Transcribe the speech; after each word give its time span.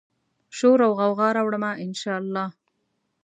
شوراوغوغا 0.57 1.27
راوړمه، 1.37 1.71
ان 1.83 1.91
شا 2.01 2.13
الله 2.21 2.47